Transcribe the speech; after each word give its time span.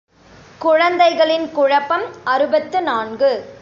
குழந்தைகளின் 0.59 1.51
குழப்பம் 1.51 2.03
அறுபத்து 2.23 2.81
நான்கு. 2.81 3.59